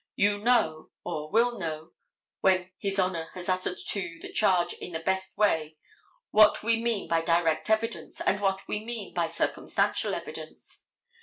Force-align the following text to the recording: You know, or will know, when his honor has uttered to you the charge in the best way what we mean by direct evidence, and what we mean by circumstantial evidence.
You 0.15 0.39
know, 0.39 0.89
or 1.03 1.29
will 1.29 1.59
know, 1.59 1.91
when 2.39 2.71
his 2.79 2.97
honor 2.97 3.29
has 3.35 3.47
uttered 3.47 3.77
to 3.89 3.99
you 3.99 4.19
the 4.19 4.31
charge 4.33 4.73
in 4.73 4.93
the 4.93 4.99
best 4.99 5.37
way 5.37 5.77
what 6.31 6.63
we 6.63 6.81
mean 6.81 7.07
by 7.07 7.21
direct 7.21 7.69
evidence, 7.69 8.19
and 8.19 8.41
what 8.41 8.67
we 8.67 8.83
mean 8.83 9.13
by 9.13 9.27
circumstantial 9.27 10.15
evidence. 10.15 10.85